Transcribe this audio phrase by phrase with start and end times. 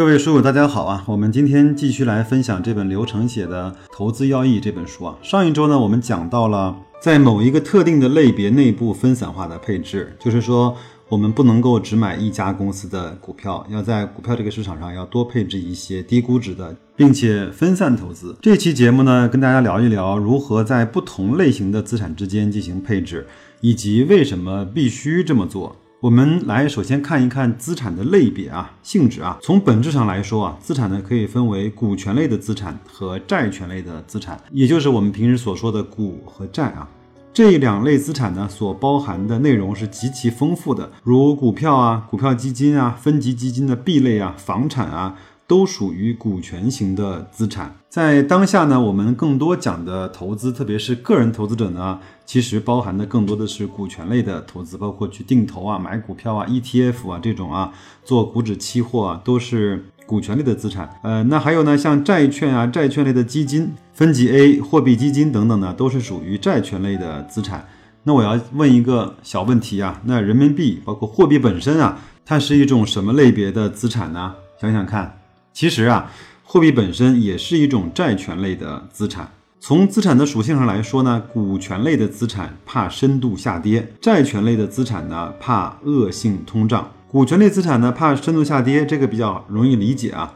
[0.00, 1.04] 各位书友，大家好啊！
[1.06, 5.14] 我们今天继续来分享这本刘成写的《投资要义》这本书啊。
[5.20, 6.74] 上一周呢，我们讲到了。
[7.02, 10.74] 在某一个特定的类别内部分散化的配置，就是说，
[11.10, 18.34] 我们不能够只买一家公司的股票，要在股票这个市场上要多配置一些低估值的，并且分散投资。
[18.40, 23.26] 这期节目呢，跟大家聊一聊如何在不同类型的资产之间进行配置，
[23.60, 25.76] 以及为什么必须这么做。
[26.02, 29.38] 我们来首先看一看资产的类别啊，性质啊。
[29.42, 36.88] 从本质上来说啊，资产呢可以分为股权类的资产和债权类的资产，也就是我们平时所说的股和债啊。
[37.34, 45.16] 这两类资产呢所包含的内容是极其丰富的，如股票啊、股票基金啊、分级基金的 B 类啊、房产啊。
[45.50, 47.74] 都属于股权型的资产。
[47.88, 57.72] 在当下呢，我们更多讲的投资，特别是个人投资者呢，其实包含的更多的是股权类的投资，包括去定投啊、买股票啊、ETF 啊这种啊，
[58.04, 60.88] 做股指期货啊，都是股权类的资产。
[61.02, 67.66] 呃，那还有呢，像债券啊、债券类的基金、分级 A 货币基金等等呢，都是属于债权类的资产。
[68.04, 74.32] 那我要问一个小问题啊，那人民币包括货币本身啊，它是一种什么类别的资产呢？
[74.60, 75.19] 想想看。
[75.52, 76.10] 其实啊，
[76.44, 79.30] 货币本身也是一种债权类的资产。
[79.58, 86.90] 从资产的属性上来说呢，股权类的资产怕深度下跌，债权类的资产呢怕恶性通胀。
[87.08, 90.32] 股权类资产呢怕深度下跌，这个比较容易理解啊。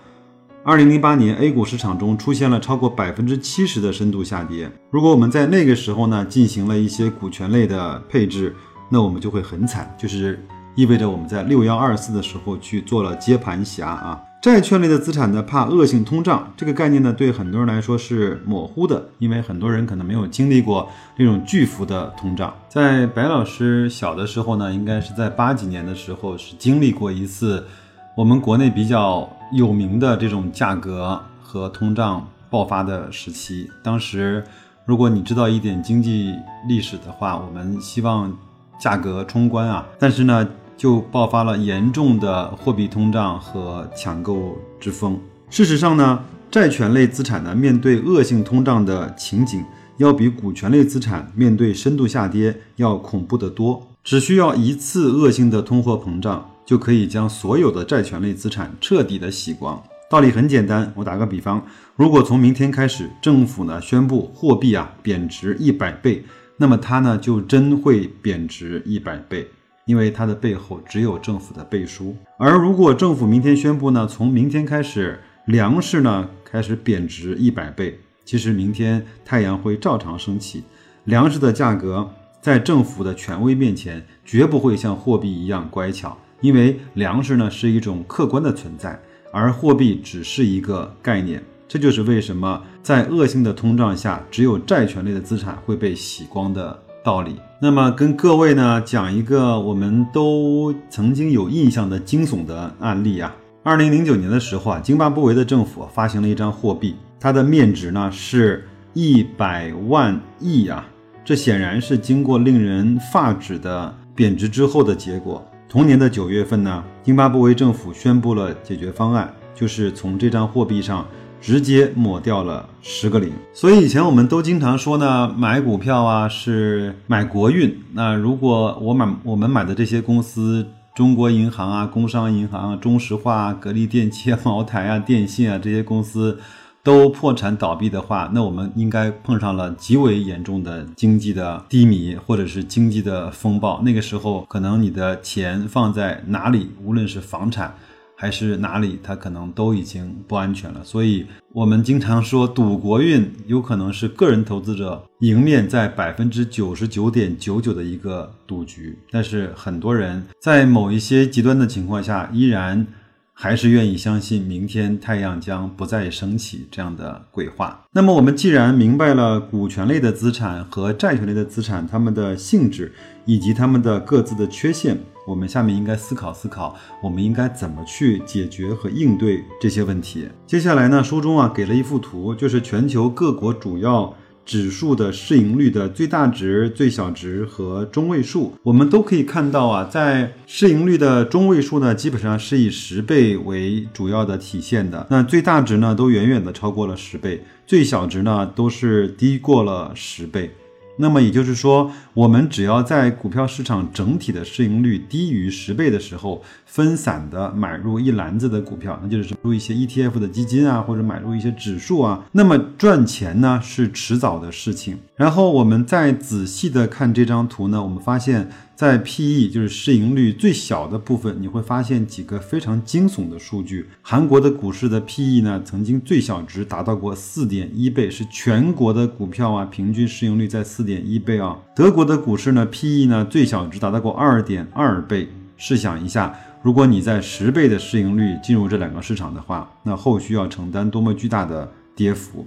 [0.62, 4.70] 二零零八年 A 股市场中出现了超过百分之七十的深度下跌。
[4.91, 8.55] 如果我们在那个时候呢进行了一些股权类的配置，
[8.91, 14.20] 那我们就会很惨，就是意味着我们在六幺二四的时候去做了接盘侠啊。
[14.44, 22.52] 债券类的资产呢，怕恶性通胀，这个概念呢，对很多人来说是模糊的，因为很多人可能没有经历过这种巨幅的通胀。
[22.68, 27.66] 在白老师小的时候呢，应该是在八几年的时候，是经历过一次
[28.14, 33.70] 我们国内比较有名的这种价格和通胀爆发的时期。
[33.82, 34.44] 当时，
[34.84, 36.34] 如果你知道一点经济
[36.68, 38.30] 历史的话，我们希望
[38.78, 40.46] 价格冲关啊，但是呢。
[40.77, 45.18] 就爆发了严重的货币通胀和抢购之风。
[45.51, 49.64] 事实上呢，债权类资产呢，面对恶性通胀的情景，
[49.98, 53.89] 要比股权类资产面对深度下跌要恐怖得多。
[54.02, 59.83] 只需要一次恶性的通货膨胀，就可以将所有的债权类资产彻底的洗光。
[60.11, 61.64] 道理很简单，我打个比方，
[61.96, 66.23] 如果从明天开始，政府呢宣布货币啊贬值一百倍，
[66.58, 69.48] 那么它呢就真会贬值一百倍。
[69.86, 80.62] 因为它的背后只有政府的背书，而如果政府明天宣布呢，从明天开始粮食呢开始贬值一百倍，其实明天太阳会照常升起，
[81.05, 88.98] 粮食的价格在政府的权威面前绝不会像货币一样乖巧，因为粮食呢是一种客观的存在，
[89.33, 91.42] 而货币只是一个概念。
[91.67, 96.78] 这就是为什么在恶性的通胀下，只有债权类的资产会被洗光的。
[97.05, 97.37] 道理。
[97.61, 103.33] 那么跟各位呢讲一个我们都曾经有印象的惊悚的案例啊。
[103.63, 110.85] 二零零九年的时候啊，津巴布韦的政府发行了一张货币，它的面值呢是一百万亿啊。
[111.25, 115.47] 这显然是经过令人发指的贬值之后的结果。
[115.69, 121.07] 同年的九月份呢，津巴布韦政府宣布了解决方案，就是从这张货币上。
[121.44, 127.82] 直接抹掉了十个零，所以以前我们都经常说呢，买股票啊是买国运。
[127.92, 136.40] 那如果我买我们买的这些公司，中国银行啊、工商银行啊、中石化啊、格力电器啊、茅台啊、电信啊这些公司
[136.82, 143.82] 都破产倒闭的话，那我们应该碰上了极为严重的经济的低迷，或者是经济的风暴。
[143.85, 147.75] 那个时候，可能你的钱放在哪里，无论是房产。
[148.16, 150.82] 还是哪里，它可能都已经不安全了。
[150.84, 158.96] 所以，我们经常说赌国运，有可能是个人投资者赢面在百分之九十九点九九的一个赌局。
[159.11, 162.87] 但是，很多人在某一些极端的情况下，依然
[163.32, 167.84] 还是愿意相信明天太阳将不再升起这样的鬼话。
[167.93, 172.93] 那么，我们既然明白了股权类的资产和债权类的资产它们的性质
[173.25, 174.96] 以及它们的各自的缺陷。
[175.26, 180.29] 我们下面应该思考思考，我们应该怎么去解决和应对这些问题。
[180.47, 195.06] 接下来呢，书中啊给了一幅图，就是全球各国主要指数的市盈率的最大值、最小值和中位数，我们都可以看到啊，在市盈率的中位数呢，基本上是以十倍为主要的体现的。
[195.09, 200.50] 那最大值呢，都远远的超过了十倍，最小值呢，都是低过了十倍。
[200.96, 214.99] 那么也就是说，我们只要在股票市场整体的市盈率低于十倍的时候，分散的买入一篮子的股票，那就是入一些 ETF 的基金啊，或者买入一些指数啊，那么赚钱呢是迟早的事情。
[215.17, 218.50] 然后我们再仔细的看这张图呢，我们发现。
[218.76, 223.88] 在 P/E 就是市盈率最小的部分，你会发现几个非常惊悚的数据。
[224.03, 231.56] 韩国的股市的 P/E 呢，曾经最小值达到过四点一倍，是全国的股票啊，平均市盈率在四点一倍啊。
[231.76, 235.29] 德国的股市呢，P/E 呢最小值达到过二点二倍。
[235.56, 242.44] 试想一下，如果你在十倍的市盈率进入这两个市场的话，那后续要承担多么巨大的跌幅？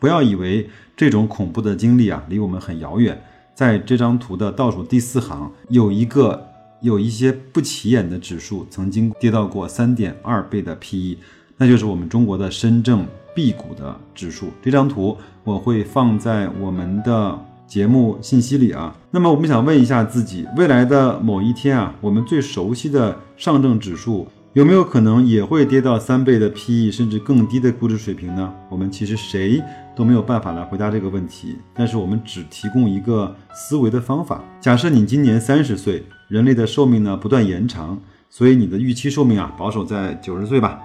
[0.00, 3.22] 不要以为这种恐怖的经历啊，离我们很遥远。
[3.58, 6.46] 在这张图的倒数第四行，有一个
[6.80, 11.18] 有一些不起眼的指数，曾经跌到过三点二倍的 PE，
[11.56, 14.50] 那就是我们中国的深证 B 股的指数。
[14.62, 18.96] 这张图我会放在我们的节目信息里啊。
[19.10, 24.28] 那么我们想问一下自己，未来的某一天啊，我们最熟悉的上证指数。
[24.54, 28.50] 有没有可能也会跌到三倍的 PE，甚至更低的估值水平呢？
[28.70, 29.62] 我们其实谁
[29.94, 34.42] 都没有办法来回答这个问题，但是我们只提供一个思维的方法。
[34.58, 38.00] 假设你今年三十岁，人类的寿命呢不断延长，
[38.30, 40.80] 所以你的预期寿命啊保守在九十岁吧。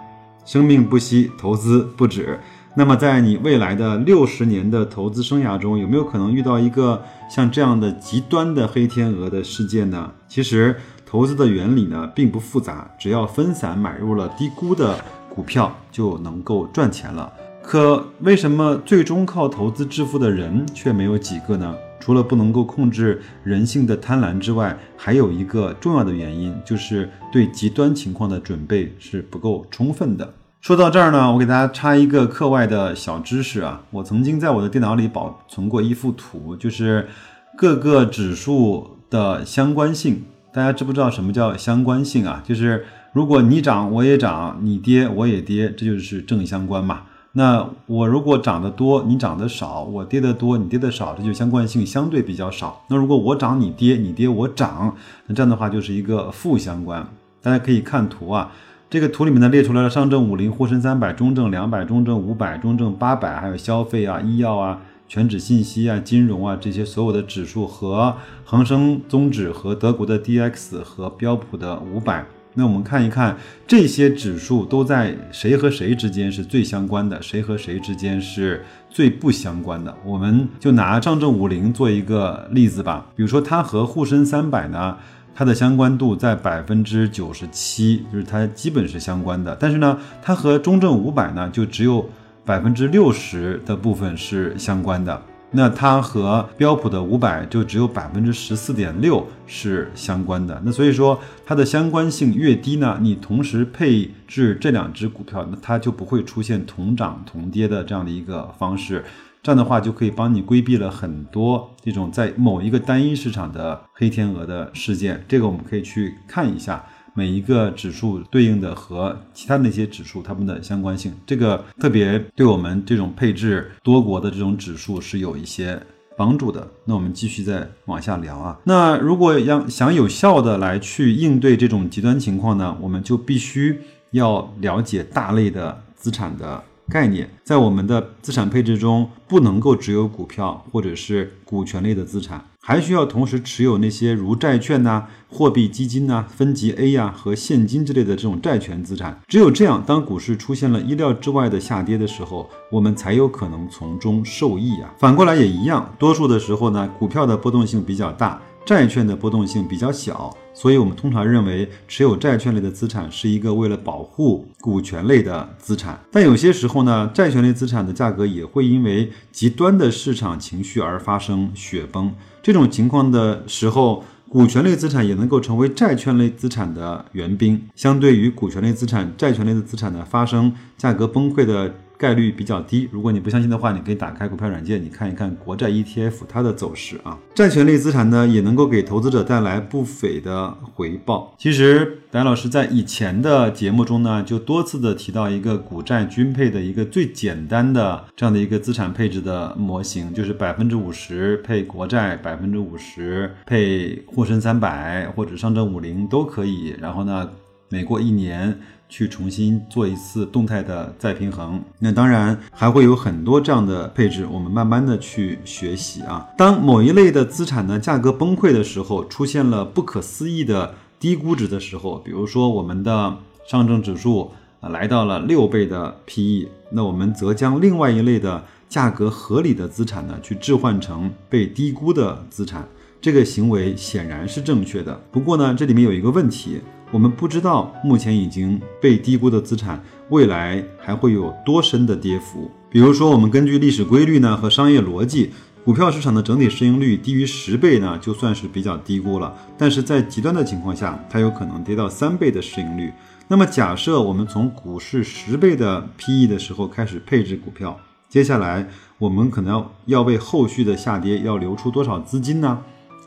[0.45, 2.38] 生命不息，投资不止。
[2.75, 10.12] 那么在你未来的六十年的投资生涯中，有没有可能遇到一个像这样的极端的黑天鹅的事件呢？
[10.27, 10.75] 其实。
[11.13, 14.98] 投资的原理呢并不复杂，只要分散买入了低估的
[15.30, 17.31] 股票就能够赚钱了。
[17.62, 21.75] 可为什么最终靠投资致富的人却没有几个呢？
[22.00, 30.33] 除了不能够控制人性的贪婪之外，还有一个重要的原因，就是对极端情况的准备是不够充分的。
[30.62, 37.07] 说到这儿呢，我给大家插一个课外的小知识啊，我曾经在我的电脑里保存过一幅图，就是
[37.56, 40.24] 各个指数的相关性。
[40.54, 42.44] 大家知不知道什么叫相关性啊？
[42.46, 47.02] 就是如果你涨我也涨，你跌我也跌，这就是正相关嘛。
[47.32, 52.84] 那我如果涨得多，你涨得少，我跌得多，你跌得少，这就相关性相对比较少。
[52.90, 54.96] 那如果我涨你跌，你跌我涨，
[55.26, 57.08] 那这样的话就是一个负相关。
[57.42, 58.52] 大家可以看图啊，
[58.92, 64.80] 这个图里面呢列出来了上证五零、沪深三百、中证两百、中证五百、中证八百，还有消费啊、医药啊。
[65.13, 72.25] 全指信息啊、金融啊这些所有的指数和恒生综指和德国的 D X 和标普的五百，
[72.56, 73.38] 那我们看一看
[73.68, 79.95] 这些指数都在谁和谁之间是最相关的，谁和谁之间是最不相关的。
[80.04, 84.98] 我们就拿上证五零做一个例子吧，比如说它和沪深三百呢，
[85.36, 89.56] 它的相关度在百分之九十七，就是它基本是相关的。
[89.59, 92.04] 但是呢，它和中证五百呢，就只有。
[92.45, 100.62] 百分之六十的部分是相关的，那它和标普的五百就只有百分之十四点六是相关的。
[100.66, 109.06] 那所以说它的相关性越低呢，你同时配置这两只股票，那它就不会出现同涨同跌的这样的一个方式。
[109.42, 115.23] 这样的话就可以帮你规避了很多这种在某一个单一市场的黑天鹅的事件。
[115.28, 116.83] 这个我们可以去看一下。
[117.14, 125.80] 每一个指数对应的和其他那些指数它们的相关性，这个特别对我们这种配置多国的这种指数是有一些
[126.18, 126.68] 帮助的。
[126.86, 128.60] 那我们继续再往下聊啊。
[128.64, 133.80] 那如果要想有效的来去应对这种极端情况呢，我们就必须
[134.12, 142.44] 要了解大类的资产的概念，在我们的资产配置中不能够只有股票或者是股权类的资产。
[142.66, 149.19] 还需要同时持有那些如债券呐、货币基金呐、分级 A 呀和现金之类的这种债权资产。
[149.28, 154.94] 只有这样，当股市出现了意料之外的下跌的时候，我们才有可能从中受益啊。
[154.97, 158.42] 反过来也一样，多数的时候呢，股票的波动性比较大。
[158.66, 166.00] 债券的波动性比较小，所以我们通常认为持有债券类的资产是一个为了保护股权类的资产。
[166.10, 172.14] 但有些时候呢，债权类资产的价格也会因为极端的市场情绪而发生雪崩。
[172.42, 177.62] 这种情况的时候，股权类资产也能够成为债券类资产的援兵。
[177.76, 182.88] 相对于股权类资产，债权类的资产呢发生价格崩溃的概率比较低。
[182.92, 187.18] 如果你不相信的话，你可以打开股票软件，你看一看国债 ETF 它的走势啊。
[187.33, 191.33] 债权类资产呢，也能够给投资者带来不菲的回报。
[191.38, 206.76] 其实，白老师在以前的节目中呢，就多次的提到一个股债均配的一个最简单的这样的一个资产配置的模型，就是百分之五十配国债，百分之五十配沪深三百或者上证五零都可以。
[206.80, 207.30] 然后呢，
[207.69, 208.59] 每过一年。
[208.95, 216.30] 去重新做一次动态的再平衡，那当然还会有很多这样的配置，我们慢慢的去学习啊。
[216.38, 224.30] 当某一类的资产呢价格崩溃的时候，出现了不可思议的低估值的时候，比如说我们的上证指数
[224.62, 232.68] 啊来到了六倍的 PE，那我们则将另外一类的价格合理的资产呢去置换成被低估的资产，
[233.02, 235.02] 这个行为显然是正确的。
[235.12, 236.62] 不过呢，这里面有一个问题。
[236.94, 242.52] 我们不知道目前已经被低估的资产，未来还会有多深的跌幅。
[242.69, 245.31] 比如说，我们根据历史规律呢和商业逻辑，
[245.66, 249.35] 股票市场的整体市盈率低于十倍呢，就算是比较低估了。
[249.57, 252.94] 但是在极端的情况下，它有可能跌到三倍的市盈率。
[253.28, 257.76] 那么，假设我们从股市十倍的 PE 的时候开始配置股票，
[258.07, 258.68] 接下来
[259.00, 262.59] 我们可能要要为后续的下跌要留出多少资金呢？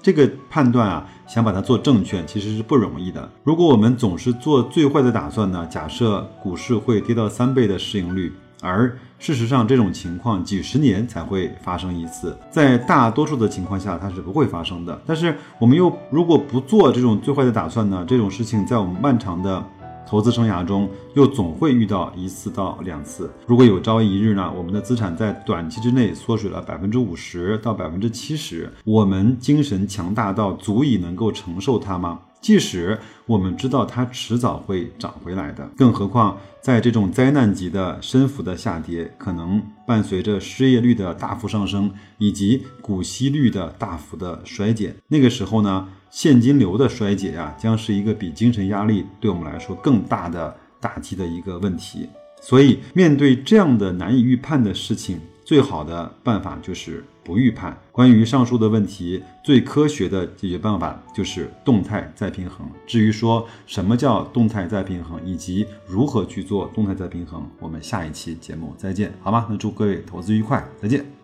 [0.06, 3.28] 这个判断啊，想把它做正确，其实是不容易的。
[3.42, 8.32] 如果我们总是做最坏的打算呢，假设股市会跌到三倍的市盈率，
[8.62, 14.96] 而事实上这种情况几十年才会发生一次，在大多数的情况下它是不会发生的。
[15.04, 19.60] 但是我们又如果不做这种最坏的打算呢，这种事情在我们漫长的。
[20.06, 23.30] 投资生涯中又总会遇到一次到两次。
[23.46, 32.20] 如果有朝一日呢，我们的资产在短期之内缩水了百分之五十到百分之七十，我们精神强大到足以能够承受它吗？
[32.38, 44.94] 即使我们知道它迟早会涨回来的，更何况在这种灾难级的深幅的下跌，可能伴随着失业率的大幅上升以及股息率的大幅的衰减。
[45.08, 52.08] 那个时候呢，现金流的衰竭呀，将是一个比精神压力对我们来说更大的打击的一个问题。
[52.40, 57.76] 所以，面对这样的难以预判的事情，最好的办法就是不预判。
[57.90, 62.68] 关于上述的问题，最科学的解决办法就是动态再平衡。
[62.86, 69.46] 至于说什么叫动态再平衡，以及如何去做动态再平衡，我们下一期节目再见，好吗？
[69.50, 71.15] 那祝各位投资愉快，再见。